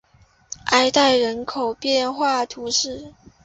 [0.65, 3.13] 埃代人口变化图示